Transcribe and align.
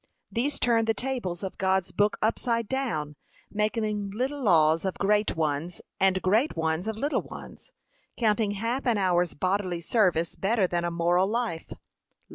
These 0.31 0.57
turn 0.57 0.85
the 0.85 0.95
tables 0.95 1.43
of 1.43 1.59
God's 1.59 1.91
book 1.91 2.17
upside 2.23 2.67
down; 2.67 3.15
making 3.51 4.09
little 4.09 4.41
laws 4.41 4.83
of 4.83 4.97
great 4.97 5.35
ones; 5.35 5.79
and 5.99 6.23
great 6.23 6.57
ones 6.57 6.87
of 6.87 6.97
little 6.97 7.21
ones; 7.21 7.71
counting 8.17 8.53
half 8.57 8.87
an 8.87 8.97
hour's 8.97 9.35
bodily 9.35 9.79
service 9.79 10.35
better 10.35 10.65
than 10.65 10.83
a 10.85 10.89
moral 10.89 11.27
life. 11.27 11.69